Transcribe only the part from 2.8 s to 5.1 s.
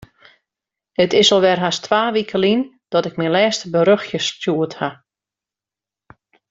dat ik myn lêste berjochtsje stjoerd haw.